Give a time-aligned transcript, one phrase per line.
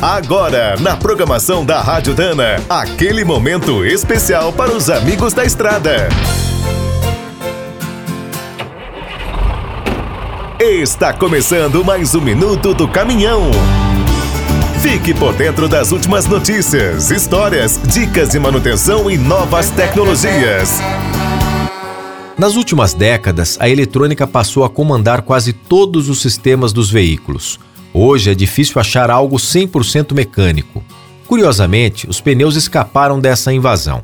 [0.00, 6.08] Agora, na programação da Rádio Dana, aquele momento especial para os amigos da estrada.
[10.60, 13.50] Está começando mais um minuto do caminhão.
[14.82, 20.78] Fique por dentro das últimas notícias, histórias, dicas de manutenção e novas tecnologias.
[22.36, 27.58] Nas últimas décadas, a eletrônica passou a comandar quase todos os sistemas dos veículos.
[27.98, 30.84] Hoje é difícil achar algo 100% mecânico.
[31.26, 34.02] Curiosamente, os pneus escaparam dessa invasão.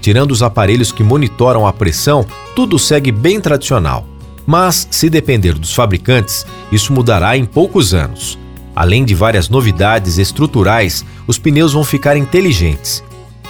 [0.00, 2.24] Tirando os aparelhos que monitoram a pressão,
[2.54, 4.06] tudo segue bem tradicional.
[4.46, 8.38] Mas, se depender dos fabricantes, isso mudará em poucos anos.
[8.76, 13.02] Além de várias novidades estruturais, os pneus vão ficar inteligentes.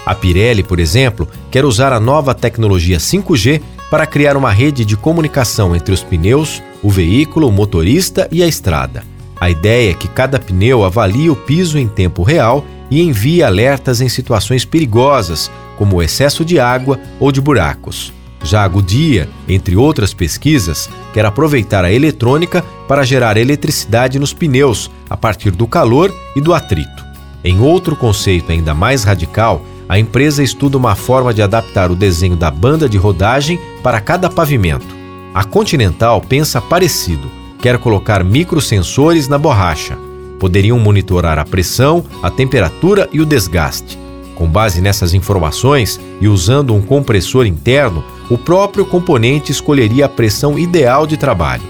[0.06, 4.97] A Pirelli, por exemplo, quer usar a nova tecnologia 5G para criar uma rede de
[4.97, 9.11] comunicação entre os pneus, o veículo, o motorista e a estrada.
[9.42, 14.00] A ideia é que cada pneu avalie o piso em tempo real e envie alertas
[14.00, 18.12] em situações perigosas, como o excesso de água ou de buracos.
[18.44, 24.89] Já a Goodyear, entre outras pesquisas, quer aproveitar a eletrônica para gerar eletricidade nos pneus
[25.11, 27.05] a partir do calor e do atrito.
[27.42, 32.36] Em outro conceito ainda mais radical, a empresa estuda uma forma de adaptar o desenho
[32.36, 34.94] da banda de rodagem para cada pavimento.
[35.34, 39.96] A Continental pensa parecido, quer colocar microsensores na borracha.
[40.41, 43.96] Poderiam monitorar a pressão, a temperatura e o desgaste.
[44.34, 50.58] Com base nessas informações e usando um compressor interno, o próprio componente escolheria a pressão
[50.58, 51.62] ideal de trabalho.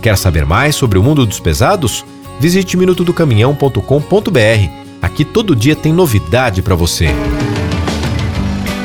[0.00, 2.04] Quer saber mais sobre o mundo dos pesados?
[2.38, 4.70] Visite minutodocaminhão.com.br.
[5.02, 7.08] Aqui todo dia tem novidade para você.